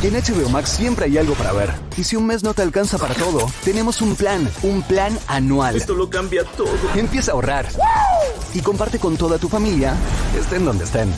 [0.00, 1.70] En HBO Max siempre hay algo para ver.
[1.96, 5.74] Y si un mes no te alcanza para todo, tenemos un plan, un plan anual.
[5.74, 6.70] Esto lo cambia todo.
[6.94, 7.66] Empieza a ahorrar.
[8.54, 9.94] Y comparte con toda tu familia,
[10.38, 11.10] estén donde estén.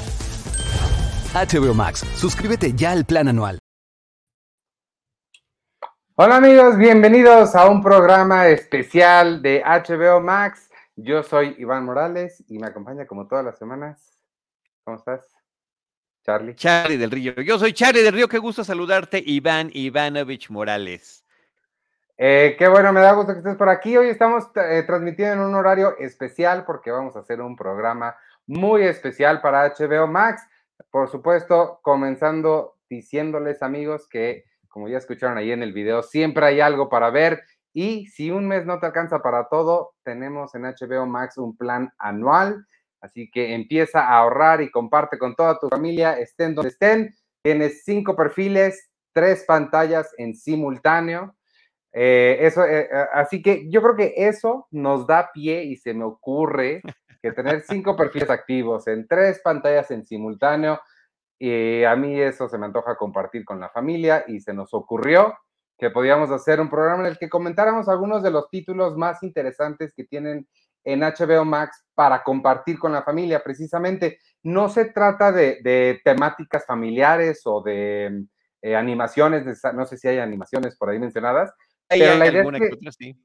[1.35, 3.59] HBO Max, suscríbete ya al plan anual.
[6.15, 10.71] Hola amigos, bienvenidos a un programa especial de HBO Max.
[10.97, 14.19] Yo soy Iván Morales y me acompaña como todas las semanas.
[14.85, 15.40] ¿Cómo estás?
[16.23, 16.55] Charlie.
[16.55, 17.35] Charlie del Río.
[17.41, 21.25] Yo soy Charlie del Río, qué gusto saludarte, Iván Ivanovich Morales.
[22.19, 23.97] Eh, qué bueno, me da gusto que estés por aquí.
[23.97, 28.15] Hoy estamos eh, transmitiendo en un horario especial porque vamos a hacer un programa
[28.47, 30.47] muy especial para HBO Max.
[30.91, 36.61] Por supuesto, comenzando diciéndoles amigos que, como ya escucharon ahí en el video, siempre hay
[36.61, 37.43] algo para ver.
[37.73, 41.91] Y si un mes no te alcanza para todo, tenemos en HBO Max un plan
[41.97, 42.67] anual
[43.01, 47.15] Así que empieza a ahorrar y comparte con toda tu familia, estén donde estén.
[47.43, 51.37] Tienes cinco perfiles, tres pantallas en simultáneo.
[51.93, 55.93] Eh, eso, eh, eh, así que yo creo que eso nos da pie y se
[55.93, 56.83] me ocurre
[57.21, 60.81] que tener cinco perfiles activos en tres pantallas en simultáneo,
[61.43, 65.35] y a mí eso se me antoja compartir con la familia y se nos ocurrió
[65.79, 69.95] que podíamos hacer un programa en el que comentáramos algunos de los títulos más interesantes
[69.95, 70.47] que tienen
[70.85, 74.19] en HBO Max para compartir con la familia, precisamente.
[74.43, 78.25] No se trata de, temáticas familiares o de
[78.63, 81.53] eh, animaciones, no sé si hay animaciones por ahí mencionadas,
[81.89, 83.17] pero la idea, es que,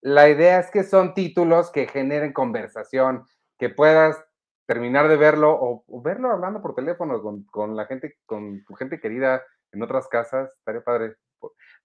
[0.00, 3.24] la idea es que son títulos que generen conversación,
[3.58, 4.22] que puedas
[4.66, 9.42] terminar de verlo o, verlo hablando por teléfono con, la gente, con tu gente querida
[9.72, 11.16] en otras casas, estaría padre.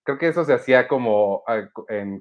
[0.03, 1.70] Creo que eso se hacía como ah,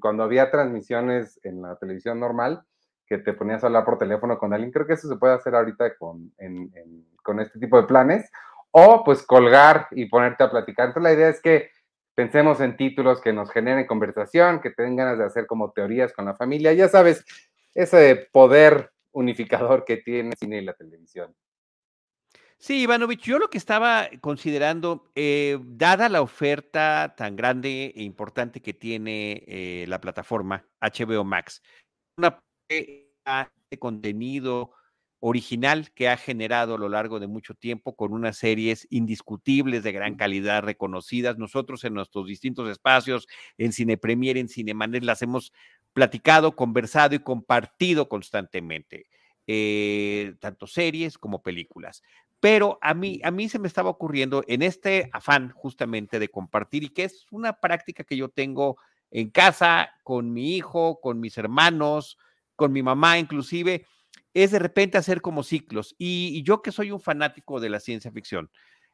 [0.01, 2.65] cuando había transmisiones en la televisión normal,
[3.11, 4.71] que te ponías a hablar por teléfono con alguien.
[4.71, 6.33] Creo que eso se puede hacer ahorita con,
[7.25, 8.31] con este tipo de planes.
[8.71, 10.87] O pues colgar y ponerte a platicar.
[10.87, 11.71] Entonces la idea es que
[12.15, 16.25] pensemos en títulos que nos generen conversación, que tengan ganas de hacer como teorías con
[16.25, 16.73] la familia.
[16.73, 17.25] Ya sabes,
[17.75, 21.35] ese poder unificador que tiene el cine y la televisión.
[22.59, 28.61] Sí, Ivanovich, yo lo que estaba considerando, eh, dada la oferta tan grande e importante
[28.61, 31.61] que tiene eh, la plataforma HBO Max,
[32.17, 32.39] una
[32.71, 34.73] este contenido
[35.21, 39.93] original que ha generado a lo largo de mucho tiempo con unas series indiscutibles de
[39.93, 41.37] gran calidad reconocidas.
[41.37, 45.53] Nosotros en nuestros distintos espacios, en Cine Premier, en Cinemanet, las hemos
[45.93, 49.07] platicado, conversado y compartido constantemente,
[49.47, 52.03] eh, tanto series como películas.
[52.39, 56.85] Pero a mí, a mí se me estaba ocurriendo en este afán justamente de compartir
[56.85, 58.79] y que es una práctica que yo tengo
[59.11, 62.17] en casa con mi hijo, con mis hermanos,
[62.61, 63.87] con mi mamá inclusive,
[64.35, 65.95] es de repente hacer como ciclos.
[65.97, 68.51] Y, yo que soy un fanático de la ciencia ficción,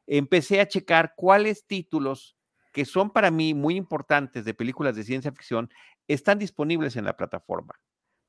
[0.06, 2.36] empecé a checar cuáles títulos
[2.72, 5.68] que son para mí muy importantes de películas de ciencia ficción
[6.06, 7.74] están disponibles en la plataforma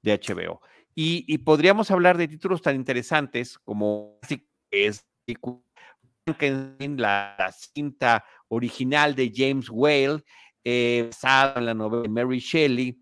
[0.02, 0.60] de HBO.
[0.96, 4.18] Y, podríamos hablar de títulos tan interesantes como
[6.98, 10.24] la, cinta original de James Whale,
[10.64, 13.00] eh, basada en la novela de Mary Shelley,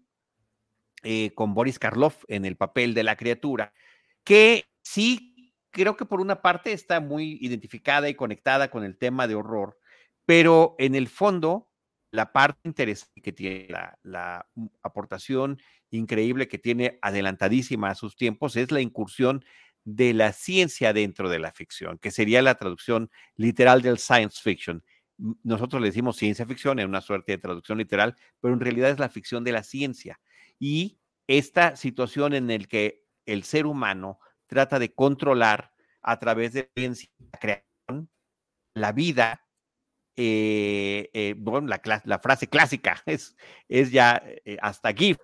[1.08, 3.74] eh, con Boris Karloff en el papel de la criatura,
[4.24, 9.28] que sí creo que por una parte está muy identificada y conectada con el tema
[9.28, 9.78] de horror,
[10.26, 11.70] pero en el fondo
[12.10, 13.68] la parte interesante que tiene
[14.02, 14.48] la,
[14.82, 15.62] aportación
[15.92, 19.46] increíble que tiene adelantadísima a sus tiempos es la incursión
[19.84, 24.84] de la ciencia dentro de la ficción, que sería la traducción literal del science fiction.
[25.44, 28.98] Nosotros le decimos ciencia ficción en una suerte de traducción literal, pero en realidad es
[28.98, 30.20] la ficción de la ciencia
[30.60, 35.72] y esta situación en el que el ser humano trata de controlar
[36.02, 38.10] a través de la creación,
[38.74, 39.42] la vida,
[40.16, 43.36] eh, eh, bueno, la, frase clásica es,
[43.68, 45.18] es ya eh, hasta GIF,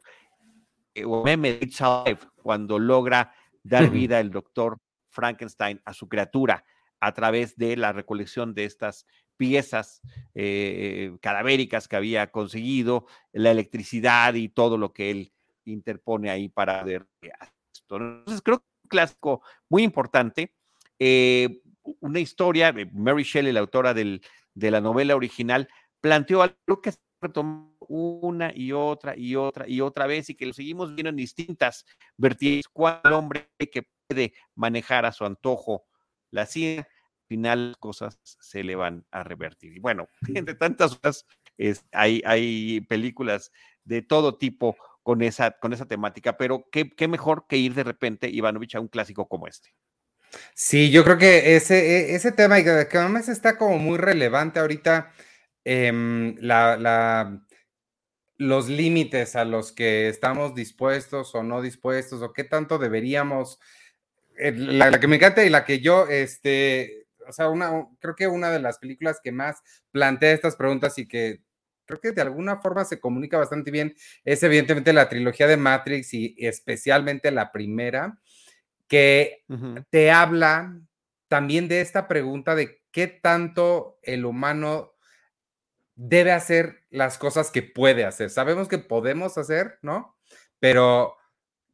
[1.06, 1.60] o meme
[2.42, 3.34] cuando logra
[3.64, 6.66] dar vida el doctor Frankenstein a su criatura
[7.00, 9.06] a través de la recolección de estas
[9.42, 10.02] piezas
[11.20, 15.34] cadavéricas que había conseguido, la electricidad y todo lo que él
[15.66, 17.98] interpone ahí para ver esto.
[17.98, 20.54] Entonces creo que es un clásico muy importante.
[22.00, 24.22] una historia, Mary Shelley, la autora del,
[24.54, 25.68] de la novela original,
[26.00, 30.46] planteó algo que se retomó una y otra y otra y otra vez y que
[30.46, 31.84] lo seguimos viendo en distintas
[32.16, 32.68] vertientes.
[32.68, 35.88] ¿Cuál hombre que puede manejar a su antojo
[36.30, 36.88] la ciencia?
[37.32, 39.74] Final las cosas se le van a revertir.
[39.74, 41.26] Y bueno, entre tantas cosas,
[41.94, 43.52] hay, hay películas
[43.86, 47.84] de todo tipo con esa, con esa temática, pero qué, qué mejor que ir de
[47.84, 49.74] repente, Ivanovich, a un clásico como este.
[50.54, 54.60] Sí, yo creo que ese, e, ese tema y que además está como muy relevante
[54.60, 55.14] ahorita
[55.64, 57.42] em, la,
[58.38, 63.60] los límites a los que estamos dispuestos o no dispuestos, o qué tanto deberíamos.
[64.38, 67.01] Eh, la, que me encanta y la que yo, este,
[67.32, 71.08] o sea, una, creo que una de las películas que más plantea estas preguntas y
[71.08, 71.42] que
[71.86, 73.96] creo que de alguna forma se comunica bastante bien
[74.26, 78.20] es evidentemente la trilogía de Matrix y especialmente la primera,
[78.88, 79.46] que
[79.90, 80.78] te habla
[81.30, 84.92] también de esta pregunta de qué tanto el humano
[85.96, 88.30] debe hacer las cosas que puede hacer.
[88.30, 90.18] Sabemos que podemos hacer, ¿no?
[90.60, 91.16] Pero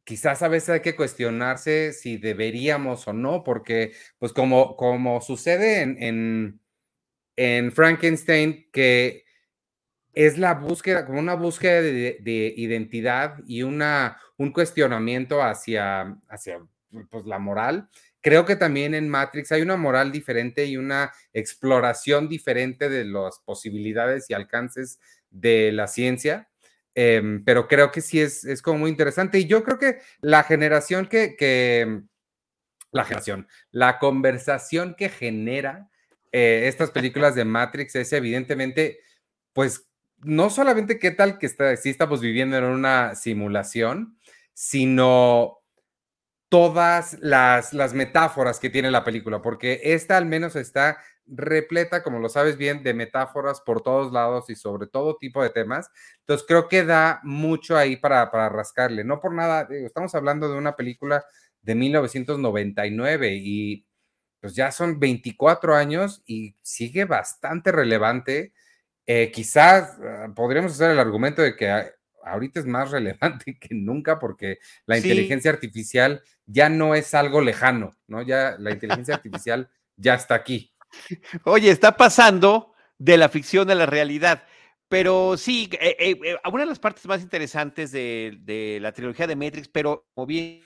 [0.08, 5.82] quizás a veces hay que cuestionarse si deberíamos o no, porque pues como, como sucede
[5.82, 6.62] en,
[7.36, 9.26] en, Frankenstein, que
[10.14, 16.66] es la búsqueda, como una búsqueda de, identidad y una, un cuestionamiento hacia, hacia
[17.10, 17.90] pues, la moral,
[18.20, 23.38] Creo que también en Matrix hay una moral diferente y una exploración diferente de las
[23.44, 24.98] posibilidades y alcances
[25.30, 26.48] de la ciencia,
[26.94, 29.38] em, pero creo que sí es, es, como muy interesante.
[29.38, 32.02] Y yo creo que la generación que, que
[32.90, 35.90] la generación, la conversación que genera
[36.32, 39.00] eh, estas películas de Matrix es evidentemente,
[39.52, 39.88] pues,
[40.18, 44.18] no solamente qué tal que está, sí estamos viviendo en una simulación,
[44.52, 45.57] sino
[46.48, 52.18] todas las, las metáforas que tiene la película, porque esta al menos está repleta, como
[52.18, 55.90] lo sabes bien, de metáforas por todos lados y sobre todo tipo de temas.
[56.20, 59.04] Entonces creo que da mucho ahí para, para rascarle.
[59.04, 61.24] No por nada, estamos hablando de una película
[61.62, 63.86] de 1999 y
[64.40, 68.52] pues ya son 24 años y sigue bastante relevante.
[69.06, 71.92] Eh, quizás ah, podríamos hacer el argumento de que
[72.30, 77.96] ahorita es más relevante que nunca porque la inteligencia artificial ya no es algo lejano,
[78.06, 78.22] ¿no?
[78.22, 80.72] Ya la inteligencia artificial ya está aquí.
[81.44, 84.44] Oye, está pasando de la ficción a la realidad.
[84.88, 89.36] Pero sí, eh, eh, eh, una de las partes más interesantes de, la trilogía de
[89.36, 90.62] Matrix, pero bien,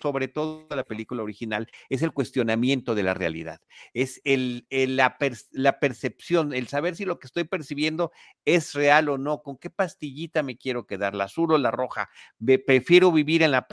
[0.00, 3.60] sobre todo la película original, es el cuestionamiento de la realidad.
[3.92, 5.16] Es el, la,
[5.50, 8.12] la, percepción, el saber si lo que estoy percibiendo
[8.44, 12.08] es real o no, con qué pastillita me quiero quedar, la azul o la roja.
[12.64, 13.66] prefiero vivir en la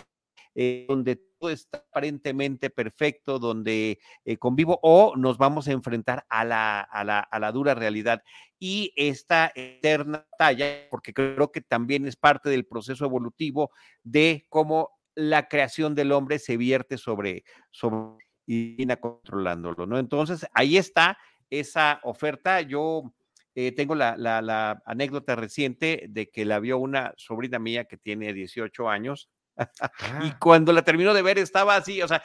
[0.56, 1.20] eh, donde
[1.50, 7.20] está aparentemente perfecto, donde eh, convivo, o nos vamos a enfrentar a la, a, la,
[7.20, 8.24] a la dura realidad.
[8.60, 13.72] Y esta eterna talla, porque creo que también es parte del proceso evolutivo
[14.04, 19.98] de cómo la creación del hombre se vierte sobre, sobre y controlándolo, ¿no?
[19.98, 21.18] Entonces, ahí está
[21.50, 22.62] esa oferta.
[22.62, 23.14] Yo
[23.56, 27.98] eh, tengo la, la, la, anécdota reciente de que la vio una sobrina mía que
[27.98, 30.38] tiene 18 años y ah.
[30.40, 32.24] cuando la terminó de ver estaba así, o sea,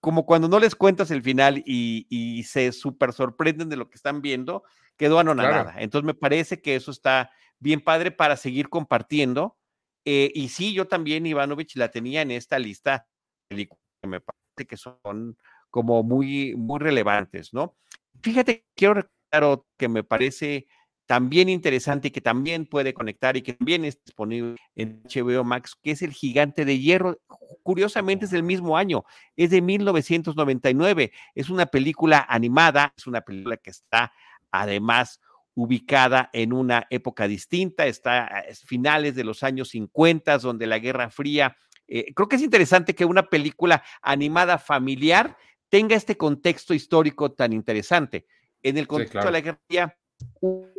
[0.00, 4.22] como cuando no les cuentas el final y, se súper sorprenden de lo que están
[4.22, 4.64] viendo,
[4.96, 5.74] quedó anonadada.
[5.78, 9.58] Entonces me parece que eso está bien padre para seguir compartiendo.
[10.06, 13.06] Eh, y sí, yo también, Ivanovich, la tenía en esta lista
[13.50, 13.68] que
[14.06, 15.36] me parece que son
[15.68, 17.76] como muy, muy relevantes, ¿no?
[18.22, 20.66] Fíjate, quiero recordar que me parece
[21.10, 25.74] también interesante y que también puede conectar y que también es disponible en HBO Max,
[25.82, 27.18] que es El Gigante de Hierro.
[27.64, 29.02] Curiosamente es del mismo año,
[29.34, 31.10] es de 1999.
[31.34, 34.12] Es una película animada, es una película que está
[34.52, 35.20] además
[35.54, 41.10] ubicada en una época distinta, está a finales de los años 50, donde la Guerra
[41.10, 41.56] Fría.
[41.88, 45.36] Eh, creo que es interesante que una película animada familiar
[45.68, 48.26] tenga este contexto histórico tan interesante.
[48.62, 49.96] En el contexto de la Guerra Fría,
[50.40, 50.70] un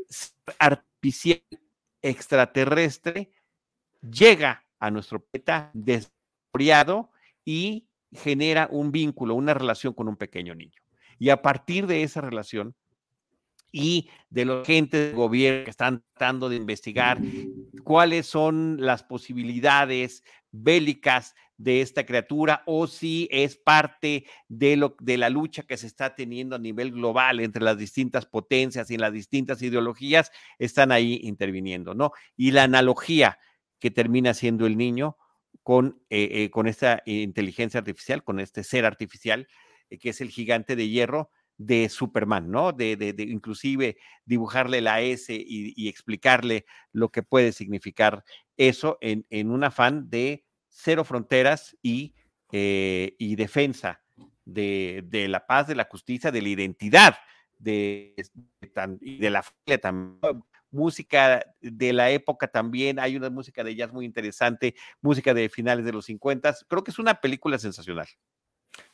[0.60, 1.42] artificial
[2.02, 3.32] extraterrestre
[4.02, 7.12] llega a nuestro planeta desoriado
[7.46, 10.82] y genera un vínculo, una relación con un pequeño niño.
[11.20, 12.76] Y a partir de esa relación
[13.72, 17.20] y de los agentes del gobierno que están tratando de investigar
[17.84, 25.18] cuáles son las posibilidades bélicas de esta criatura o si es parte de, lo, de
[25.18, 29.14] la lucha que se está teniendo a nivel global entre las distintas potencias y las
[29.14, 32.14] distintas ideologías, están ahí interviniendo, ¿no?
[32.36, 33.38] Y la analogía
[33.80, 35.18] que termina siendo el niño
[35.62, 39.48] con, eh, eh, con esta inteligencia artificial, con este ser artificial,
[39.90, 42.72] eh, que es el gigante de hierro de Superman, ¿no?
[42.72, 48.24] De, de, inclusive dibujarle la S y, explicarle lo que puede significar
[48.58, 52.16] eso en, en un afán de cero fronteras y,
[52.52, 54.02] eh, y defensa
[54.46, 57.16] de, de, la paz, de la justicia, de la identidad
[57.60, 58.16] de,
[59.00, 60.44] de, la familia también.
[60.74, 65.84] Música de la época también, hay una música de jazz muy interesante, música de finales
[65.84, 66.56] de los 50.
[66.70, 68.08] Creo que es una película sensacional.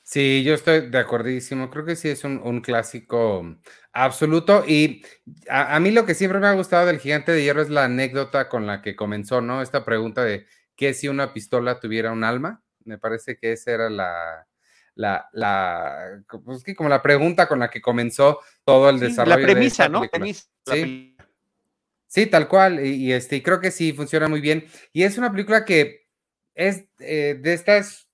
[0.01, 1.69] Sí, yo estoy de acordísimo.
[1.69, 3.57] Creo que sí es un, clásico
[3.91, 4.63] absoluto.
[4.65, 5.03] Y
[5.49, 8.49] a, mí lo que siempre me ha gustado del Gigante de Hierro es la anécdota
[8.49, 9.61] con la que comenzó, ¿no?
[9.61, 12.63] Esta pregunta de qué si una pistola tuviera un alma.
[12.85, 14.47] Me parece que esa era la,
[14.95, 19.37] la, la pues que como la pregunta con la que comenzó todo el desarrollo.
[19.37, 20.03] La premisa, ¿no?
[20.65, 21.17] sí.
[22.07, 22.25] sí.
[22.27, 22.85] tal cual.
[22.85, 24.65] Y, este, creo que sí funciona muy bien.
[24.93, 26.07] Y es una película que
[26.55, 28.07] es eh, de estas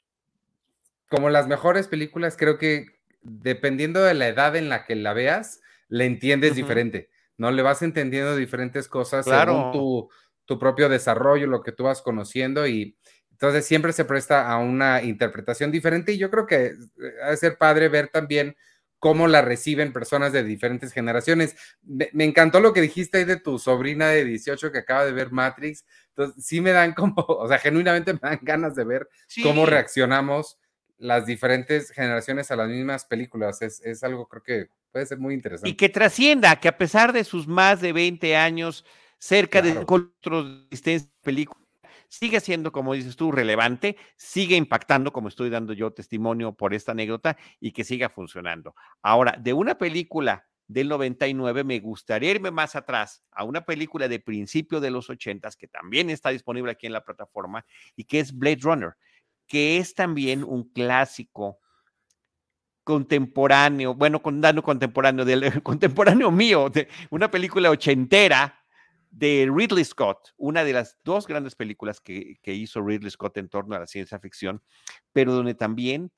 [1.14, 2.88] como las mejores películas, creo que
[3.22, 7.52] dependiendo de la edad en la que la veas, le entiendes diferente, ¿no?
[7.52, 10.10] Le vas entendiendo diferentes cosas según tu,
[10.46, 12.98] tu, propio desarrollo, lo que tú vas conociendo y
[13.32, 16.76] entonces siempre se presta a una interpretación diferente y yo creo que eh,
[17.24, 18.56] ha de ser padre ver también
[19.04, 21.58] cómo la reciben personas de diferentes generaciones.
[21.82, 25.30] Me, encantó lo que dijiste ahí de tu sobrina de 18 que acaba de ver
[25.30, 25.84] Matrix.
[26.16, 29.10] Entonces, sí me dan como, o sea, genuinamente me dan ganas de ver
[29.44, 30.58] cómo reaccionamos
[30.98, 33.62] las diferentes generaciones a las mismas películas.
[33.62, 35.70] Es, algo creo que puede ser muy interesante.
[35.70, 38.86] Y que trascienda, que a pesar de sus más de 20 años,
[39.24, 41.64] cerca de otros de películas,
[42.10, 46.92] sigue siendo, como dices tú, relevante, sigue impactando, como estoy dando yo testimonio por esta
[46.92, 48.76] anécdota, y que siga funcionando.
[49.02, 54.20] Ahora, de una película del 99, me gustaría irme más atrás a una película de
[54.20, 57.66] principio de los 80 que también está disponible aquí en la plataforma
[57.96, 58.94] y que es Blade Runner
[59.48, 61.60] que es también un clásico
[62.84, 68.63] contemporáneo, bueno, con dano contemporáneo, del contemporáneo mío, de una película ochentera
[69.14, 73.76] de Ridley Scott, una de las dos grandes películas que, hizo Ridley Scott en torno
[73.76, 74.62] a la ciencia ficción,
[75.14, 76.12] pero donde también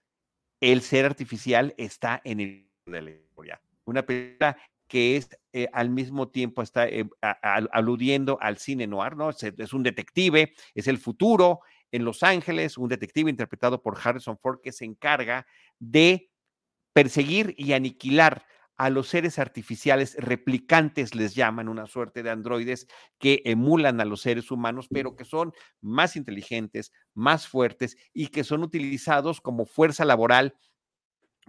[0.62, 3.62] el ser artificial está en el de la historia.
[3.84, 9.30] Una película que es eh, al mismo tiempo está eh, aludiendo al cine noir, ¿no?
[9.30, 11.60] es, un detective, es el futuro,
[11.92, 15.46] en Los Ángeles, un detective interpretado por Harrison Ford que se encarga
[15.80, 16.30] de
[16.94, 18.46] perseguir y aniquilar
[18.78, 22.88] a los seres artificiales replicantes, les llaman una suerte de androides
[23.20, 28.44] que emulan a los seres humanos, pero que son más inteligentes, más fuertes y que
[28.44, 30.56] son utilizados como fuerza laboral,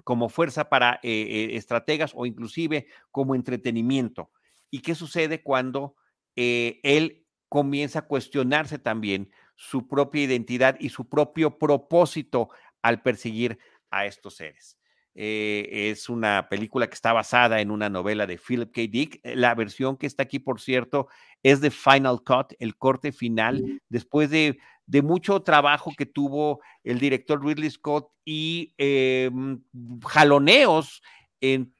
[0.04, 4.30] como fuerza para eh, eh, estrategas o inclusive como entretenimiento.
[4.70, 5.96] ¿Y qué sucede cuando
[6.36, 12.50] eh, él comienza a cuestionarse también su propia identidad y su propio propósito
[12.82, 13.58] al perseguir
[13.90, 14.78] a estos seres.
[15.18, 18.82] Eh, es una película que está basada en una novela de Philip K.
[18.82, 19.20] Dick.
[19.24, 21.08] La versión que está aquí, por cierto,
[21.42, 24.58] es de Final Cut, el corte final, después de,
[25.02, 29.62] mucho trabajo que tuvo el director Ridley Scott y em,
[30.04, 31.02] jaloneos
[31.40, 31.74] en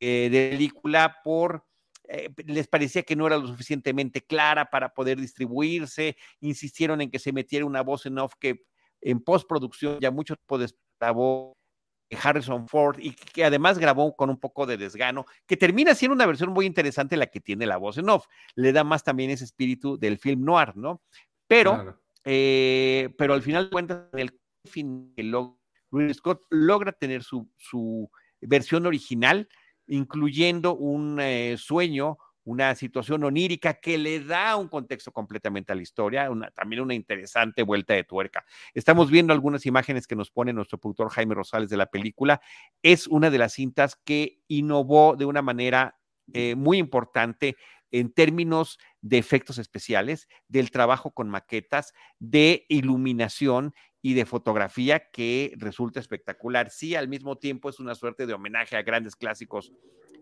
[0.00, 1.64] eh, de película por
[2.08, 7.18] eh, les parecía que no era lo suficientemente clara para poder distribuirse, insistieron en que
[7.18, 8.64] se metiera una voz en off que
[9.00, 10.36] en postproducción ya mucho
[11.00, 11.56] grabó
[12.10, 16.26] Harrison Ford y que además grabó con un poco de desgano, que termina siendo una
[16.26, 18.26] versión muy interesante la que tiene la voz en off.
[18.54, 21.02] Le da más también ese espíritu del film noir, ¿no?
[21.48, 25.14] Pero, eh, pero al final de cuentas, el fin,
[26.12, 28.10] Scott logra tener su, su
[28.40, 29.48] versión original
[29.88, 35.82] incluyendo un eh, sueño, una situación onírica que le da un contexto completamente a la
[35.82, 38.44] historia, también una interesante vuelta de tuerca.
[38.72, 42.40] Estamos viendo algunas imágenes que nos pone nuestro productor Jaime Rosales de la película.
[42.82, 45.98] Es una de las cintas que innovó de una manera
[46.32, 47.56] eh, muy importante
[47.90, 55.52] en términos de efectos especiales, del trabajo con maquetas, de iluminación y de fotografía que
[55.56, 56.70] resulta espectacular.
[56.70, 59.72] Sí, al mismo tiempo es una suerte de homenaje a grandes clásicos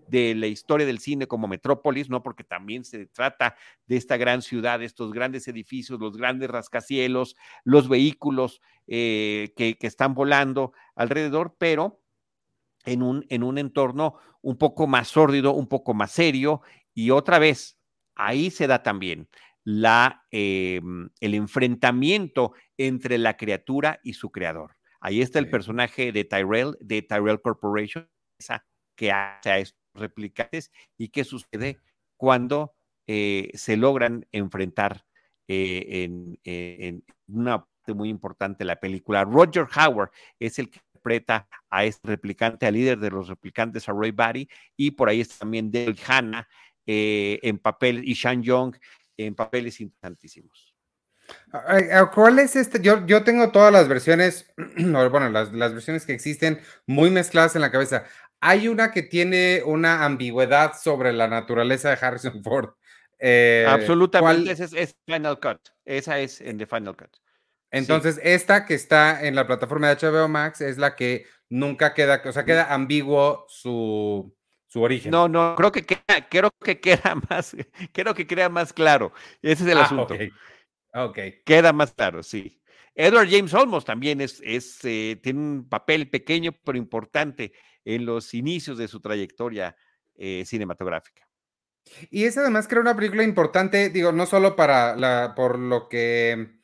[0.08, 2.22] de la historia del cine como Metrópolis, ¿no?
[2.22, 3.56] Porque también se trata
[3.86, 9.86] de esta gran ciudad, estos grandes edificios, los grandes rascacielos, los vehículos eh, que, que,
[9.86, 12.00] están volando alrededor, pero
[12.84, 17.38] en un, en un entorno un poco más sórdido, un poco más serio, y otra
[17.38, 17.78] vez,
[18.14, 19.28] ahí se da también
[19.64, 24.76] la, em, el enfrentamiento entre la criatura y su creador.
[25.00, 28.08] Ahí está el personaje de Tyrell, de Tyrell Corporation,
[28.38, 28.64] esa
[28.96, 31.78] que hace a estos replicantes y qué sucede
[32.16, 32.74] cuando
[33.06, 35.04] eh, se logran enfrentar
[35.46, 36.08] eh,
[36.44, 39.24] en, una parte muy importante de la película.
[39.24, 43.92] Roger Howard es el que interpreta a este replicante, al líder de los replicantes, a
[43.92, 46.48] Roy Batty, y por ahí está también Dale Hanna
[46.86, 48.76] eh, en papel y Shan Young
[49.16, 50.74] en papeles interesantísimos.
[52.12, 52.80] ¿Cuál es este?
[52.80, 57.70] Yo, yo tengo todas las versiones, bueno, las, versiones que existen muy mezcladas en la
[57.70, 58.04] cabeza.
[58.40, 62.70] Hay una que tiene una ambigüedad sobre la naturaleza de Harrison Ford.
[63.18, 65.60] Eh, Absolutamente, esa es, Final Cut.
[65.84, 67.16] Esa es en The Final Cut.
[67.70, 72.22] Entonces, esta que está en la plataforma de HBO Max es la que nunca queda,
[72.24, 74.32] o sea, queda ambiguo su,
[74.68, 75.10] su origen.
[75.10, 77.56] No, no, creo que queda, creo que queda más,
[77.92, 79.12] creo que queda más claro.
[79.42, 80.14] Ese es el Ah, asunto.
[80.14, 80.20] ok.
[80.94, 81.18] Ok.
[81.44, 82.60] Queda más claro, sí.
[82.94, 87.52] Edward James Olmos también es, eh, tiene un papel pequeño pero importante
[87.84, 89.76] en los inicios de su trayectoria
[90.16, 91.28] eh, cinematográfica.
[92.10, 96.60] Y es además creo una película importante, digo, no solo para la, por lo que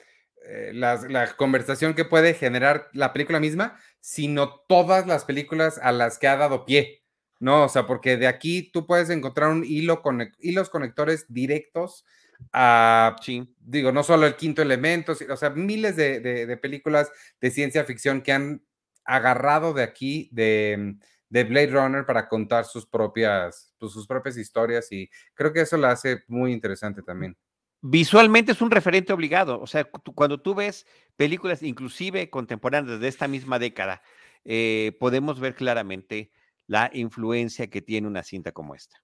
[0.46, 6.18] eh, la, conversación que puede generar la película misma, sino todas las películas a las
[6.18, 7.04] que ha dado pie,
[7.38, 7.64] ¿no?
[7.64, 12.06] O sea, porque de aquí tú puedes encontrar un hilo conec- hilos conectores directos
[12.52, 13.54] a, Sí.
[13.58, 17.84] digo, no solo el quinto elemento, o sea, miles de, de- de películas de ciencia
[17.84, 18.62] ficción que han
[19.04, 20.96] agarrado de aquí, de,
[21.28, 25.76] de Blade Runner, para contar sus propias, pues, sus propias historias y creo que eso
[25.76, 27.36] la hace muy interesante también.
[27.82, 29.58] Visualmente es un referente obligado.
[29.60, 34.02] O sea, cuando tú ves películas, inclusive contemporáneas de esta misma década,
[34.44, 36.30] eh, podemos ver claramente
[36.66, 39.02] la influencia que tiene una cinta como esta.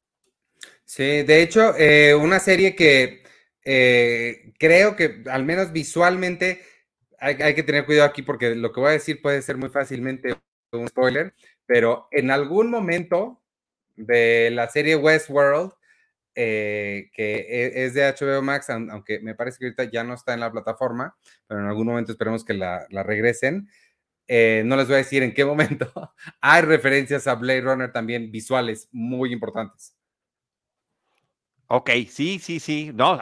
[0.84, 3.22] Sí, de hecho, eh, una serie que
[3.66, 6.62] eh, creo que al menos visualmente
[7.20, 9.70] hay, hay que tener cuidado aquí porque lo que voy a decir puede ser muy
[9.70, 10.36] fácilmente
[10.72, 11.34] un spoiler,
[11.66, 13.42] pero en algún momento
[13.96, 15.72] de la serie Westworld,
[16.34, 20.14] eh, que e- es de HBO Max, aun- aunque me parece que ahorita ya no
[20.14, 21.16] está en la plataforma,
[21.48, 23.68] pero en algún momento esperemos que la, la regresen.
[24.28, 25.92] Eh, no les voy a decir en qué momento.
[26.42, 29.95] Hay referencias a Blade Runner también visuales muy importantes.
[31.68, 32.90] Ok, sí, sí, sí.
[32.94, 33.18] No,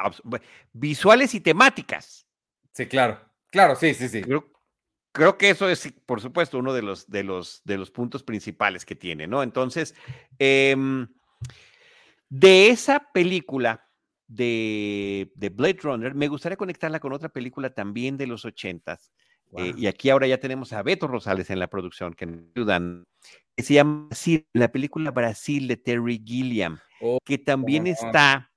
[0.73, 2.27] visuales y temáticas.
[2.73, 3.21] Sí, claro.
[3.51, 4.23] Claro, sí, sí, sí.
[4.23, 4.53] Creo,
[5.13, 8.85] creo que eso es, por supuesto, uno de los, de los, de los puntos principales
[8.85, 9.43] que tiene, ¿no?
[9.45, 9.95] Entonces,
[10.39, 11.07] em,
[12.29, 13.89] de esa película
[14.27, 19.13] de, de Blade Runner, me gustaría conectarla con otra película también de los ochentas.
[19.57, 23.07] eh, y aquí ahora ya tenemos a Beto Rosales en la producción que nos ayudan.
[23.57, 28.51] Que se llama Brasil, la película Brasil de Terry Gilliam, Oh, que también está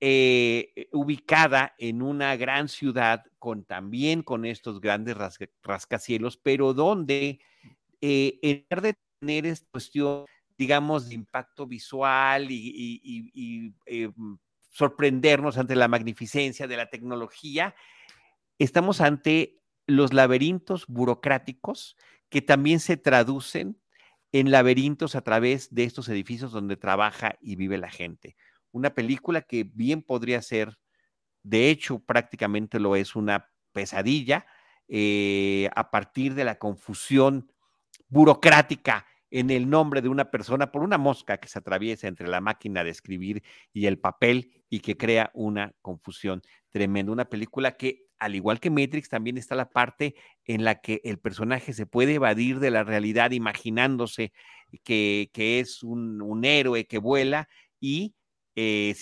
[0.00, 7.40] eh, ubicada en una gran ciudad con también con estos grandes rasca- rascacielos, pero donde
[8.00, 10.24] eh, en lugar de tener esta cuestión,
[10.56, 14.10] digamos, de impacto visual y, y- y- y, eh,
[14.70, 17.74] sorprendernos ante la magnificencia de la tecnología,
[18.58, 21.96] estamos ante los laberintos burocráticos
[22.28, 23.80] que también se traducen
[24.32, 28.36] en laberintos a través de estos edificios donde trabaja y vive la gente.
[28.70, 30.78] Una película que bien podría ser,
[31.42, 34.46] de hecho prácticamente lo es, una pesadilla
[34.88, 37.52] eh, a partir de la confusión
[38.08, 42.40] burocrática en el nombre de una persona por una mosca que se atraviesa entre la
[42.40, 46.42] máquina de escribir y el papel y que crea una confusión
[46.78, 47.12] tremenda.
[47.12, 50.14] Una película que, al igual que Matrix, también está la parte
[50.44, 54.32] en la que el personaje se puede evadir de la realidad imaginándose
[54.84, 57.48] que, que es un, un, héroe que vuela
[57.80, 58.14] y
[58.54, 58.94] eh,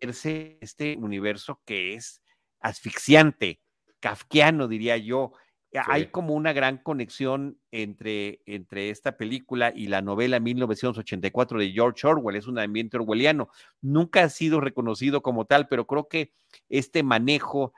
[0.00, 2.22] este universo que es
[2.60, 3.60] asfixiante,
[4.00, 5.32] kafkiano, diría yo.
[5.72, 5.78] Sí.
[5.86, 12.06] Hay como una gran conexión entre, entre esta película y la novela 1984 de George
[12.06, 12.36] Orwell.
[12.36, 13.48] Es un ambiente orwelliano.
[13.80, 16.32] Nunca ha sido reconocido como tal, pero creo que
[16.68, 17.72] este manejo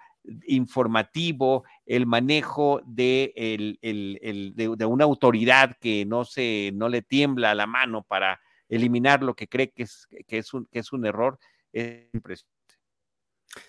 [0.46, 6.88] informativo, el manejo de, el, el, el, de, de, una autoridad que no, se, no
[6.88, 10.80] le tiembla la mano para eliminar lo que cree que es, que es, un, que
[10.80, 11.38] es un error,
[11.72, 12.53] es impresionante.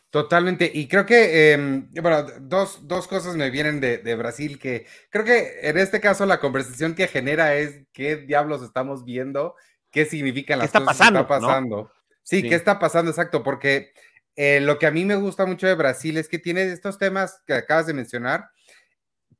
[0.09, 1.57] Totalmente, y creo que, eh,
[2.01, 6.25] bueno, dos, dos, cosas me vienen de, de, Brasil que creo que en este caso
[6.25, 9.55] la conversación que genera es qué diablos estamos viendo,
[9.91, 11.77] qué significan las ¿Qué está cosas pasando, que está pasando.
[11.77, 11.91] ¿no?
[12.23, 13.91] Sí, sí, qué está pasando, exacto, porque
[14.37, 17.41] eh, lo que a mí me gusta mucho de Brasil es que tiene estos temas
[17.45, 18.49] que acabas de mencionar,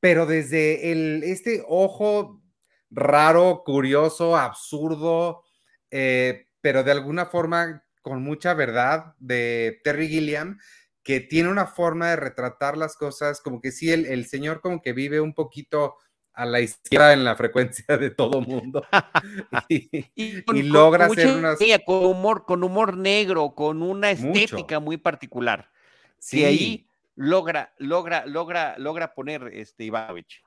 [0.02, 2.42] pero desde el, este ojo
[2.92, 5.44] raro, curioso, absurdo,
[5.90, 10.60] eh, pero de alguna forma con mucha verdad de Terry Gilliam,
[11.02, 14.80] que tiene una forma de retratar las cosas, como que sí, el, el señor como
[14.80, 15.96] que vive un poquito
[16.32, 18.86] a la izquierda en la frecuencia de todo mundo.
[19.70, 21.58] y, y, con, y, logra con hacer unas...
[21.84, 24.82] Con humor, con humor negro, con una estética Mucho.
[24.82, 25.72] muy particular.
[26.20, 26.42] Sí.
[26.42, 30.44] Que ahí logra, logra, logra, logra poner este Ivanovich.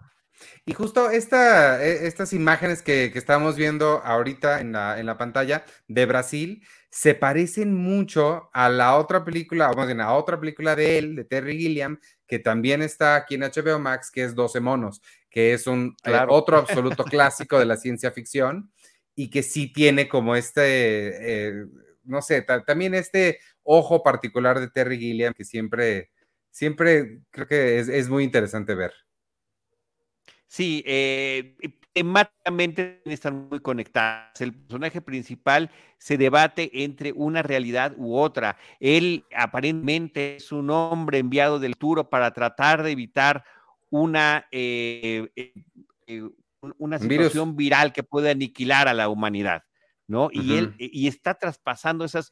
[0.64, 5.18] Y justo esta, e, estas imágenes que, que estamos viendo ahorita en la, en la,
[5.18, 10.38] pantalla de Brasil se parecen mucho a la otra película, o más bien a otra
[10.40, 14.34] película de él, de Terry Gilliam, que también está aquí en HBO Max, que es
[14.34, 16.32] 12 monos, que es un claro.
[16.32, 18.72] eh, otro absoluto clásico de la ciencia ficción
[19.14, 21.66] y que sí tiene como este, eh,
[22.04, 26.10] no sé, también este ojo particular de Terry Gilliam que siempre
[26.50, 28.92] siempre creo que es, muy interesante ver.
[30.48, 31.56] Sí, eh,
[31.98, 34.40] temáticamente están muy conectadas.
[34.40, 38.56] El personaje principal se debate entre una realidad u otra.
[38.78, 43.44] Él aparentemente es un hombre enviado del Turo para tratar de evitar
[43.90, 45.52] una, eh, eh,
[46.06, 46.22] eh,
[46.78, 49.64] una situación viral que puede aniquilar a la humanidad,
[50.06, 50.28] ¿no?
[50.32, 52.30] Y él y está traspasando esas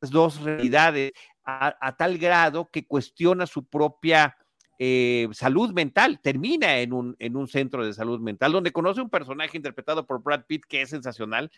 [0.00, 1.12] dos realidades
[1.44, 4.36] a tal grado que cuestiona su propia
[4.84, 9.10] eh, salud mental, termina en un, en un centro de salud mental, donde conoce un
[9.10, 11.52] personaje interpretado por Brad Pitt que es sensacional.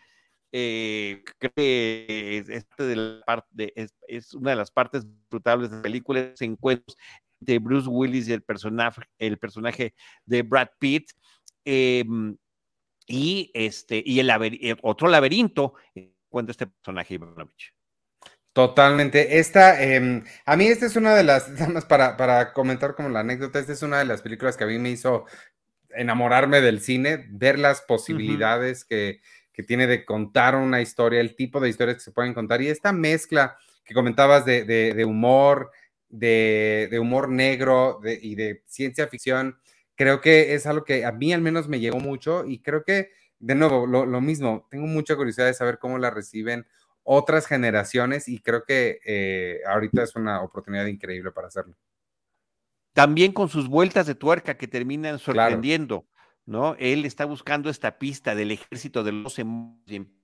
[0.51, 6.95] Eh, creo que es, una de las partes disfrutables de la película, encuentros
[7.39, 9.95] de Bruce Willis y el personaje, el personaje
[10.27, 11.09] de Brad Pitt.
[11.65, 12.37] Em,
[13.07, 14.29] y este y el,
[14.83, 15.73] otro laberinto
[16.29, 17.74] cuenta este personaje Ivanovich.
[18.55, 19.37] Totalmente.
[19.37, 21.43] Esta, em, a mí esta es una de las,
[21.89, 24.79] para, para comentar como la anécdota, esta es una de las películas que a mí
[24.79, 25.25] me hizo
[25.89, 29.19] enamorarme del cine, ver las posibilidades que,
[29.67, 32.93] tiene de contar una historia, el tipo de historias que se pueden contar y esta
[32.93, 35.71] mezcla que comentabas de, humor,
[36.07, 39.59] de, humor negro y de ciencia ficción,
[39.95, 43.11] creo que es algo que a mí al menos me llegó mucho y creo que,
[43.39, 46.65] de nuevo, lo, lo mismo, tengo mucha curiosidad de saber cómo la reciben
[47.05, 51.75] otras generaciones y creo que eh, ahorita es una oportunidad increíble para hacerlo.
[52.93, 56.07] También con sus vueltas de tuerca que terminan sorprendiendo,
[56.45, 56.75] ¿no?
[56.79, 59.39] Él está buscando esta pista del ejército de los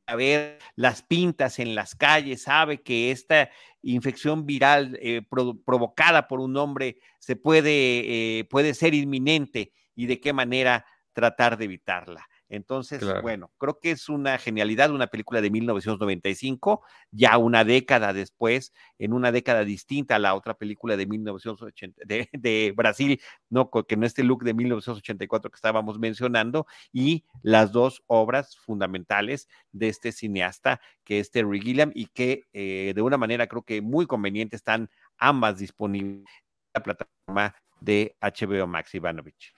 [0.07, 3.49] a ver las pintas en las calles, sabe que esta
[3.81, 5.21] infección viral eh,
[5.65, 11.57] provocada por un hombre se puede, eh, puede ser inminente y de qué manera tratar
[11.57, 12.27] de evitarla.
[12.51, 18.73] Entonces, bueno, creo que es una genialidad, una película de 1995, ya una década después,
[18.99, 23.71] en una década distinta a la otra película de 1980, de, Brasil, ¿no?
[23.71, 29.87] que no este look de 1984 que estábamos mencionando, y las dos obras fundamentales de
[29.87, 34.05] este cineasta, que es Terry Gilliam, y que eh, de una manera creo que muy
[34.05, 39.53] conveniente están ambas disponibles en la plataforma de HBO Max Ivanovich.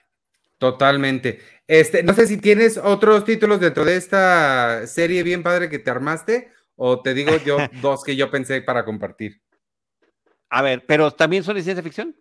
[0.64, 1.40] Totalmente.
[1.66, 5.90] Este, no sé si tienes otros títulos dentro de esta serie bien padre que te
[5.90, 9.42] armaste, o te digo yo dos que yo pensé para compartir.
[10.48, 12.16] A ver, pero también son de ciencia ficción.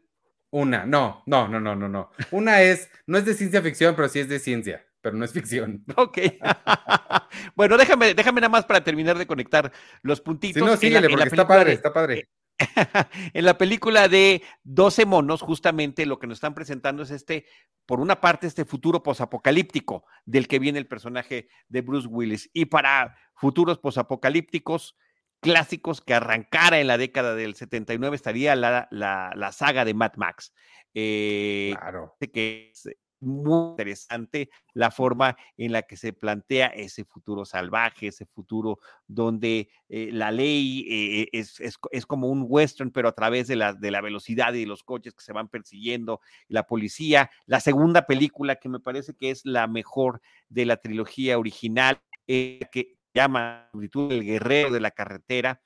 [0.50, 2.12] Una, no, no, no, no, no, no.
[2.32, 5.32] Una es, no es de ciencia ficción, pero sí es de ciencia, pero no es
[5.32, 5.86] ficción.
[5.96, 6.18] Ok.
[7.56, 10.62] bueno, déjame, déjame nada más para terminar de conectar los puntitos.
[10.62, 12.28] Sí, no, síguele, porque está padre, está padre.
[13.34, 17.46] en la película de 12 monos, justamente lo que nos están presentando es este,
[17.86, 22.50] por una parte, este futuro posapocalíptico del que viene el personaje de Bruce Willis.
[22.54, 24.96] Y para futuros posapocalípticos
[25.42, 30.54] clásicos que arrancara en la década del 79 estaría la, la, saga de Mad Max.
[30.94, 32.16] Eh, claro.
[32.32, 32.88] Que es
[33.24, 39.70] muy interesante la forma en la que se plantea ese futuro salvaje, ese futuro donde
[39.90, 43.92] eh, la ley eh, es, es, como un western, pero a través de la, de
[43.92, 47.30] la velocidad y de los coches que se van persiguiendo, la policía.
[47.46, 52.60] La segunda película que me parece que es la mejor de la trilogía original, eh,
[52.72, 55.62] que llama El Guerrero de la Carretera,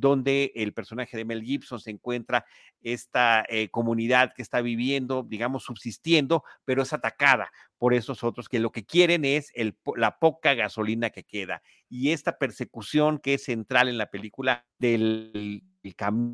[0.00, 2.44] donde el personaje de Mel Gibson se encuentra
[2.82, 8.58] esta eh, comunidad que está viviendo, digamos, subsistiendo, pero es atacada por esos otros que
[8.58, 11.62] lo que quieren es el, la poca gasolina que queda.
[11.88, 15.62] Y esta persecución que es central en la película del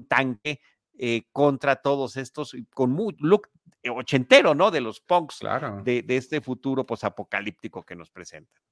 [0.08, 0.60] tanque
[0.98, 3.48] eh, contra todos estos, con muy look
[3.90, 4.70] ochentero, ¿no?
[4.70, 5.40] De los punks
[5.84, 8.62] de, de, este futuro posapocalíptico que nos presentan.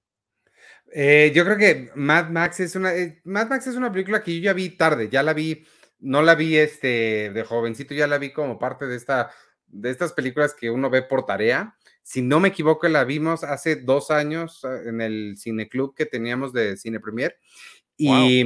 [0.93, 4.35] Eh, yo creo que Mad Max es una eh, Mad Max es una película que
[4.35, 5.65] yo ya vi tarde, ya la vi,
[6.01, 9.31] no la vi este de jovencito, ya la vi como parte de esta
[9.67, 11.77] de estas películas que uno ve por tarea.
[12.03, 16.53] Si no me equivoco, la vimos hace dos años ah, en el cineclub que teníamos
[16.53, 17.39] de Cine Premier.
[17.97, 18.45] Y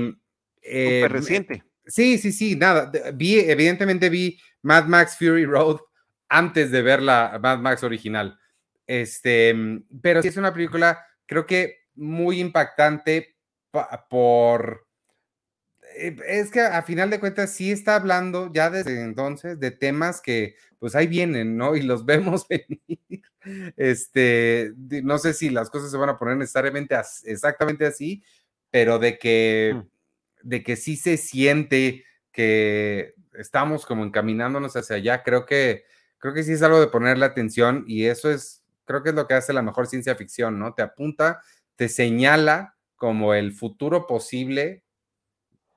[0.61, 1.65] eh, reciente.
[1.87, 2.91] Sí, sí, sí, nada.
[3.15, 5.79] Vi, evidentemente vi Mad Max Fury Road
[6.29, 8.39] antes de ver la Mad Max original.
[8.87, 9.55] Este,
[10.03, 13.37] pero sí es una película, creo que muy impactante
[14.09, 14.87] por...
[15.97, 20.21] Eh, es que a final de cuentas sí está hablando ya desde entonces de temas
[20.21, 21.77] que pues ahí vienen, ¿no?
[21.77, 23.23] Y los vemos venir.
[23.77, 28.23] Este, no sé si las cosas se van a poner necesariamente exactamente así,
[28.71, 30.49] pero de que, mm.
[30.49, 35.85] de que sí se siente que estamos como encaminándonos hacia allá, creo que,
[36.19, 39.27] creo que sí es algo de ponerle atención y eso es, creo que es lo
[39.27, 40.75] que hace la mejor ciencia ficción, ¿no?
[40.75, 41.41] Te apunta
[41.77, 44.85] te señala como el futuro posible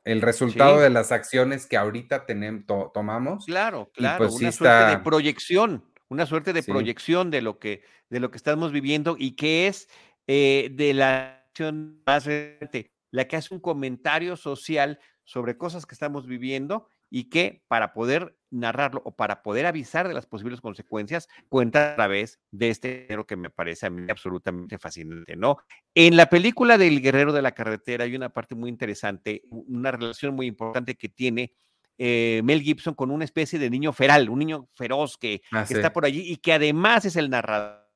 [0.08, 3.46] el resultado de las acciones que ahorita tenemos, tomamos.
[3.46, 8.22] Claro, claro, pues una suerte de proyección, una suerte de proyección de lo, que, de
[8.22, 9.90] lo que estamos viviendo y que es
[10.28, 15.94] eh, de la acción más reciente, la que hace un comentario social sobre cosas que
[15.94, 21.28] estamos viviendo y que para poder narrarlo o para poder avisar de las posibles consecuencias,
[21.50, 25.58] cuenta a través de este género que me parece a mí absolutamente fascinante, ¿no?
[25.94, 30.36] En la película del Guerrero de la Carretera hay una parte muy interesante, una relación
[30.36, 31.54] muy importante que tiene
[31.98, 35.74] eh, Mel Gibson con una especie de niño feral, un niño feroz que, ah, que
[35.74, 37.88] está por allí y que además es el narrador.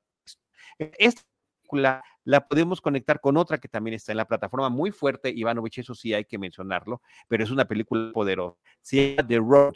[0.78, 1.22] Esta
[1.62, 5.80] película la podemos conectar con otra que también está en la plataforma muy fuerte, Ivanovich,
[5.80, 8.58] eso sí hay que mencionarlo, pero es una película poderosa.
[8.82, 9.76] Se llama The Road,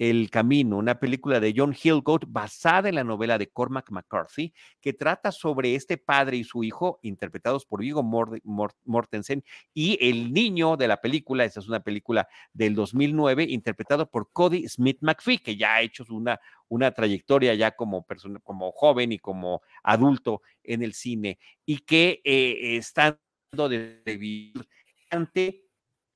[0.00, 4.94] El Camino, una película de John Hillcoat basada en la novela de Cormac McCarthy, que
[4.94, 10.88] trata sobre este padre y su hijo, interpretados por Viggo Mortensen, y el niño de
[10.88, 15.74] la película, esta es una película del 2009, interpretado por Cody Smith McPhee, que ya
[15.74, 20.94] ha hecho una, una trayectoria ya como persona, como joven y como adulto en el
[20.94, 23.18] cine y que eh, están
[23.52, 24.66] de vivir
[25.10, 25.66] ante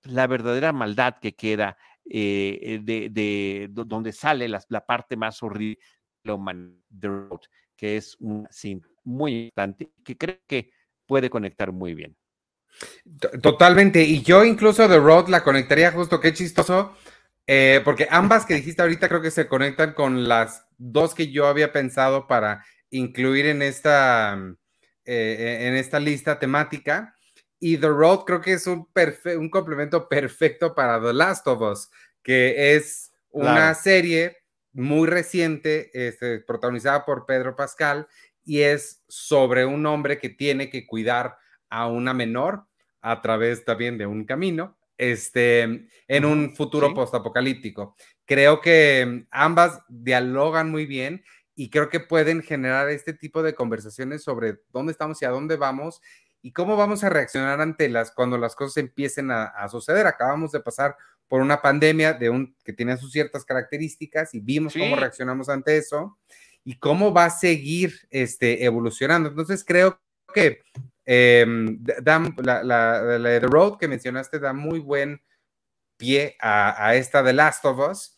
[0.04, 5.78] la verdadera maldad que queda eh, de, donde sale la, parte más horrible
[6.22, 7.40] de la humanidad,
[7.76, 8.46] que es un
[9.04, 10.70] muy importante que creo que
[11.06, 12.16] puede conectar muy bien.
[13.40, 16.96] Totalmente, y yo incluso The Road la conectaría justo, qué chistoso,
[17.46, 21.46] eh, porque ambas que dijiste ahorita creo que se conectan con las dos que yo
[21.46, 24.38] había pensado para incluir en esta,
[25.04, 27.13] eh, en esta lista temática.
[27.64, 28.86] Y The Road creo que es un,
[29.38, 31.90] un complemento perfecto para The Last of Us,
[32.22, 34.36] que es una serie
[34.74, 38.06] muy reciente, este, protagonizada por Pedro Pascal,
[38.44, 41.38] y es sobre un hombre que tiene que cuidar
[41.70, 42.66] a una menor
[43.00, 47.96] a través también de un camino este, en un futuro postapocalíptico.
[48.26, 51.24] Creo que ambas dialogan muy bien
[51.54, 55.56] y creo que pueden generar este tipo de conversaciones sobre dónde estamos y a dónde
[55.56, 56.02] vamos
[56.44, 60.06] y cómo vamos a reaccionar ante las cuando las cosas empiecen a, suceder.
[60.06, 60.94] Acabamos de pasar
[61.26, 65.78] por una pandemia de un que tiene sus ciertas características y vimos cómo reaccionamos ante
[65.78, 66.18] eso
[66.62, 69.30] y cómo va a seguir este, evolucionando.
[69.30, 69.98] Entonces creo
[70.34, 70.60] que
[71.06, 71.46] eh,
[72.42, 75.22] la, la, The Road que mencionaste da muy buen
[75.96, 78.13] pie a, esta The Last of Us.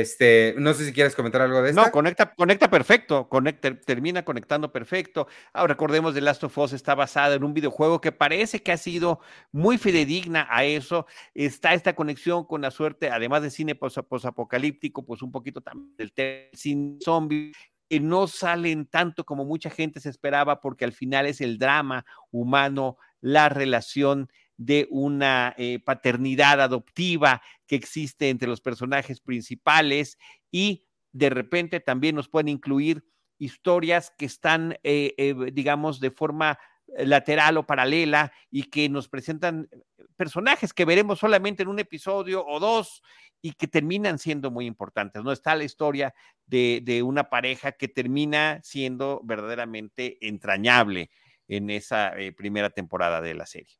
[0.00, 1.82] Este, no sé si quieres comentar algo de esto.
[1.82, 5.28] No, conecta, conecta perfecto, conecta, termina conectando perfecto.
[5.52, 8.76] Ahora recordemos, The Last of Us está basada en un videojuego que parece que ha
[8.76, 9.20] sido
[9.52, 11.06] muy fidedigna a eso.
[11.34, 16.12] Está esta conexión con la suerte, además de cine posapocalíptico, pues un poquito también del
[16.52, 17.52] cine zombie
[17.88, 22.04] que no salen tanto como mucha gente se esperaba, porque al final es el drama
[22.30, 30.18] humano, la relación de una eh, paternidad adoptiva que existe entre los personajes principales
[30.50, 33.04] y de repente también nos pueden incluir
[33.38, 36.58] historias que están, eh, eh, digamos, de forma
[36.98, 39.68] lateral o paralela y que nos presentan
[40.16, 43.02] personajes que veremos solamente en un episodio o dos
[43.44, 45.22] y que terminan siendo muy importantes.
[45.22, 46.14] No está la historia
[46.46, 51.10] de, una pareja que termina siendo verdaderamente entrañable
[51.46, 53.76] en esa eh, primera temporada de la serie.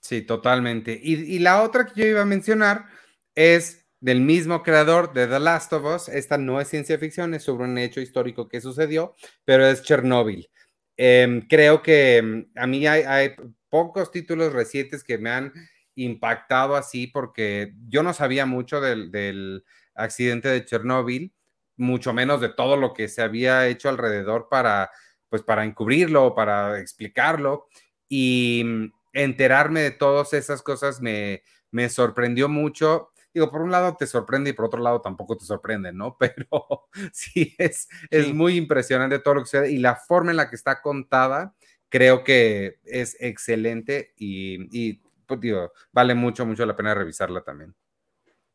[0.00, 0.98] Sí, totalmente.
[1.02, 2.86] Y, la otra que yo iba a mencionar
[3.34, 6.08] es del mismo creador de The Last of Us.
[6.08, 10.48] Esta no es ciencia ficción, es sobre un hecho histórico que sucedió, pero es Chernobyl.
[10.96, 13.34] Em, creo que mm, a mí hay,
[13.68, 15.52] pocos títulos recientes que me han
[15.94, 21.32] impactado así porque yo no sabía mucho del, accidente de Chernóbil,
[21.76, 24.90] mucho menos de todo lo que se había hecho alrededor para,
[25.28, 27.68] pues, para encubrirlo, para explicarlo
[28.08, 33.10] y enterarme de todas esas cosas me, me sorprendió mucho.
[33.32, 36.16] Digo, por un lado te sorprende y por otro lado tampoco te sorprende, ¿no?
[36.20, 40.50] Pero sí, es, es muy impresionante todo lo que sucede y la forma en la
[40.50, 41.54] que está contada
[41.88, 44.94] creo que es excelente y,
[45.26, 47.74] pues, digo, vale mucho, mucho la pena revisarla también.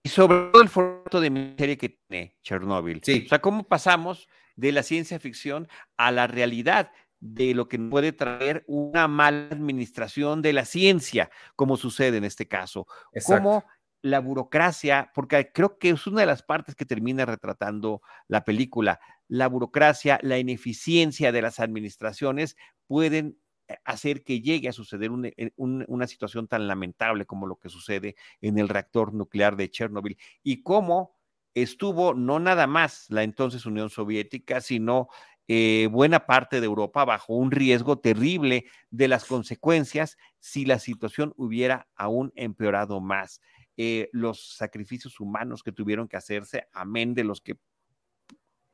[0.01, 3.01] Y sobre todo el formato de mi serie que tiene Chernobyl.
[3.03, 3.23] Sí.
[3.25, 6.91] O sea, cómo pasamos de la ciencia ficción a la realidad
[7.25, 12.47] de lo que puede traer una mala administración de la ciencia, como sucede en este
[12.47, 12.88] caso.
[13.11, 13.43] Exacto.
[13.43, 13.65] Cómo
[14.01, 18.99] la burocracia, porque creo que es una de las partes que termina retratando la película,
[19.27, 25.51] la burocracia, la ineficiencia de las administraciones pueden eh, hacer que llegue a suceder eh,
[25.57, 30.61] una situación tan lamentable como lo que sucede en el reactor nuclear de Chernobyl y
[30.61, 31.15] cómo
[31.55, 35.07] estuvo no nada más la entonces Unión Soviética, sino
[35.47, 41.34] eh, buena parte de Europa bajo un riesgo terrible de las consecuencias si la situación
[41.38, 43.41] hubiera aún empeorado más.
[43.77, 47.58] eh, los sacrificios humanos que tuvieron que hacerse, amén de los que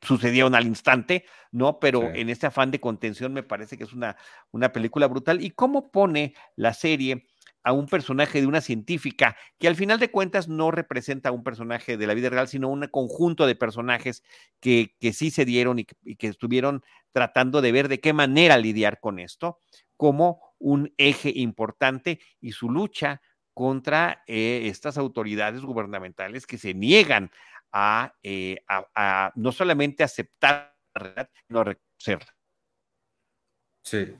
[0.02, 1.80] sucedieron al instante, ¿no?
[1.80, 4.18] Pero en este afán de contención me parece que es una,
[4.52, 5.44] una película brutal.
[5.44, 7.28] ¿Y cómo pone la serie
[7.64, 11.44] a un personaje de una científica que al final de cuentas no representa a un
[11.44, 14.24] personaje de la vida real, sino un conjunto de personajes
[14.60, 19.00] que, que sí se dieron y que, estuvieron tratando de ver de qué manera lidiar
[19.00, 19.60] con esto
[19.98, 23.22] como un eje importante y su lucha
[23.54, 27.32] contra eh, estas autoridades gubernamentales que se niegan
[28.24, 32.41] eh, a, no solamente aceptar la realidad, sino a reconocerla.
[33.84, 34.16] Sí.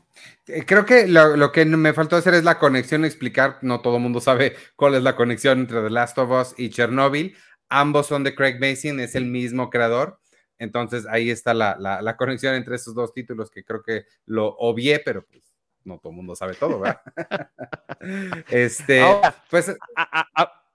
[0.48, 4.02] Eh, creo que lo, que me faltó hacer es la conexión, explicar, no todo el
[4.02, 7.36] mundo sabe cuál es la conexión entre The Last of Us y Chernobyl.
[7.70, 10.20] Ambos son de Craig Mason, es el mismo creador.
[10.58, 15.26] Entonces ahí está la, conexión entre esos dos títulos que creo que lo obvié, pero
[15.26, 15.44] pues
[15.84, 17.02] no todo el mundo sabe todo, ¿verdad?
[18.50, 19.04] este,
[19.50, 19.76] pues...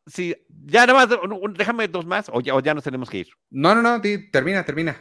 [0.07, 1.18] sí, ya nada más,
[1.57, 3.29] déjame dos más o ya, o ya nos tenemos que ir.
[3.51, 4.01] No, no, no,
[4.33, 5.01] termina, termina.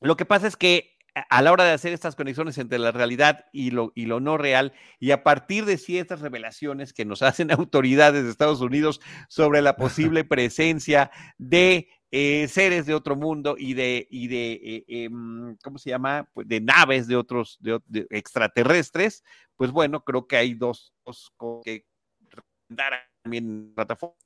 [0.00, 3.46] Lo que pasa es que a la hora de hacer estas conexiones entre la realidad
[3.50, 7.50] y lo, y lo no real, y a partir de ciertas revelaciones que nos hacen
[7.50, 13.74] autoridades de Estados Unidos sobre la posible presencia de eh, seres de otro mundo y
[13.74, 16.28] de, y de eh, em, ¿cómo se llama?
[16.34, 19.24] Pues de naves de otros de, extraterrestres,
[19.56, 21.30] pues bueno, creo que hay dos, cosas
[21.64, 21.86] que
[22.28, 24.16] recomendar también en plataforma.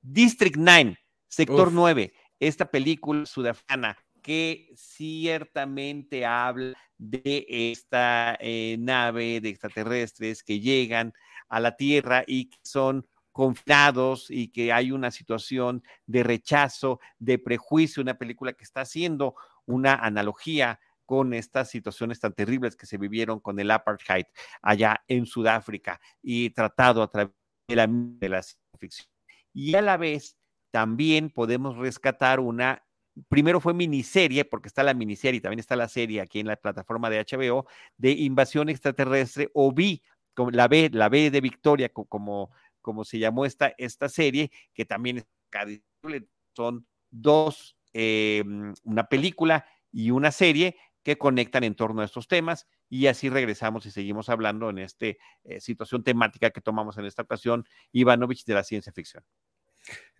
[0.00, 0.96] District 9,
[1.28, 3.98] Sector 9, esta película sudafricana
[4.30, 11.12] que ciertamente habla de esta eh, nave de extraterrestres que llegan
[11.48, 17.40] a la Tierra y que son confinados y que hay una situación de rechazo, de
[17.40, 19.34] prejuicio, una película que está haciendo
[19.66, 24.26] una analogía con estas situaciones tan terribles que se vivieron con el apartheid
[24.62, 27.34] allá en Sudáfrica y tratado a través
[27.66, 28.42] de la, de la
[28.78, 29.08] ficción.
[29.52, 30.36] Y a la vez
[30.70, 32.84] también podemos rescatar una
[33.28, 36.56] primero fue miniserie, porque está la miniserie y también está la serie aquí en la
[36.56, 40.02] plataforma de HBO, de Invasión Extraterrestre, o vi,
[40.52, 45.24] la B, la B de Victoria, como, como se llamó esta, esta serie, que también
[46.56, 48.42] son dos, eh,
[48.84, 53.86] una película y una serie que conectan en torno a estos temas y así regresamos
[53.86, 55.18] y seguimos hablando en esta eh,
[55.58, 59.24] situación temática que tomamos en esta ocasión, Ivanovich de la ciencia ficción.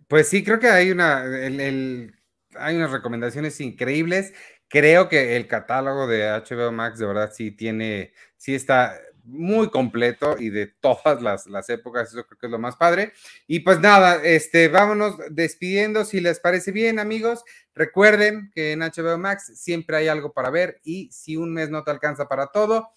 [0.07, 2.20] Pues sí, creo que hay una, el
[2.57, 4.33] hay unas recomendaciones increíbles.
[4.67, 10.35] Creo que el catálogo de HBO Max de verdad sí tiene, sí está muy completo
[10.39, 13.13] y de todas las, las, épocas, eso creo que es lo más padre.
[13.47, 17.43] Y pues nada, este, vámonos despidiendo, si les parece bien, amigos.
[17.75, 21.83] Recuerden que en HBO Max siempre hay algo para ver y si un mes no
[21.83, 22.89] te alcanza para todo,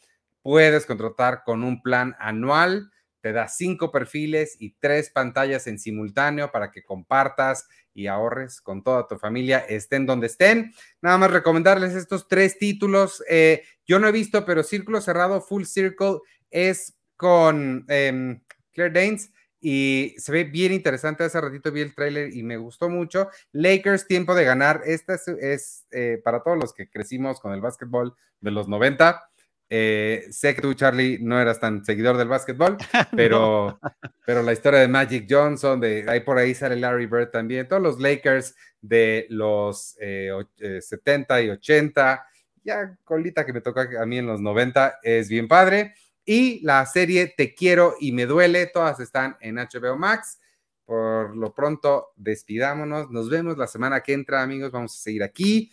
[0.42, 2.90] puedes contratar con un plan anual.
[3.24, 8.82] Te da cinco perfiles y tres pantallas en simultáneo para que compartas y ahorres con
[8.82, 10.74] toda tu familia, estén donde estén.
[11.00, 13.24] Nada más recomendarles estos tres títulos.
[13.26, 16.18] Eh, yo no he visto, pero Círculo Cerrado, Full Circle,
[16.50, 18.42] es con em,
[18.74, 21.24] Claire Danes y se ve bien interesante.
[21.24, 23.30] Hace ratito vi el tráiler y me gustó mucho.
[23.52, 24.82] Lakers, tiempo de ganar.
[24.84, 29.30] Esta es, eh, para todos los que crecimos con el básquetbol de los 90.
[29.76, 32.76] Eh, sé que tú, Charlie, no eras tan seguidor del básquetbol,
[33.16, 33.80] pero,
[34.24, 37.82] pero la historia de Magic Johnson, de ahí por ahí sale Larry Bird también, todos
[37.82, 42.24] los Lakers de los 70 eh, y 80,
[42.62, 45.94] ya colita que me toca a mí en los 90, es bien padre.
[46.24, 50.38] Y la serie Te quiero y me duele, todas están en HBO Max.
[50.84, 53.10] Por lo pronto, despidámonos.
[53.10, 54.70] Nos vemos la semana que entra, amigos.
[54.70, 55.72] Vamos a seguir aquí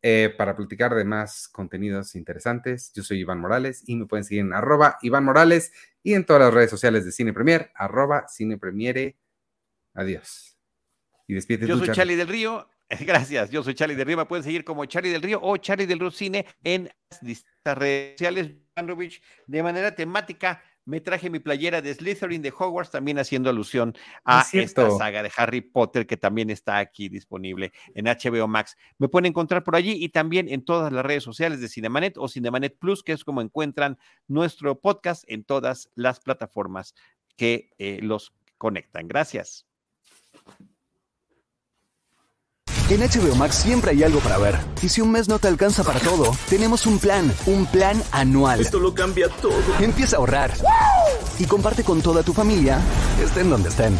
[0.00, 2.92] eh, para platicar de más contenidos interesantes.
[2.94, 6.40] Yo soy Iván Morales y me pueden seguir en arroba Iván Morales y en todas
[6.42, 9.16] las redes sociales de Cine Premier, arroba Cine Premiere.
[9.94, 10.56] Adiós.
[11.26, 12.16] Y despídete Yo soy Charlie.
[12.16, 12.68] del Río.
[13.00, 14.16] Gracias, yo soy Charlie del Río.
[14.16, 16.88] Me pueden seguir como Charlie del Río o Charlie del Río Cine en
[17.64, 18.52] las redes sociales
[19.46, 24.46] de manera temática me traje mi playera de Slytherin de Hogwarts, también haciendo alusión a
[24.54, 28.74] esta saga de Harry Potter que también está aquí disponible en HBO Max.
[28.96, 32.26] Me pueden encontrar por allí y también en todas las redes sociales de Cinemanet o
[32.26, 33.98] Cinemanet Plus, que es como encuentran
[34.28, 36.94] nuestro podcast en todas las plataformas
[37.36, 39.08] que eh, los conectan.
[39.08, 39.66] Gracias.
[42.90, 44.58] En HBO Max siempre hay algo para ver.
[44.82, 48.60] Y si un mes no te alcanza para todo, tenemos un plan, un plan anual.
[48.60, 49.52] Esto lo cambia todo.
[49.78, 50.54] Empieza a ahorrar.
[51.38, 52.80] Y comparte con toda tu familia,
[53.22, 53.94] estén donde estén.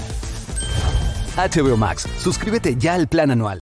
[1.37, 3.61] HBO Max, suscríbete ya al plan anual.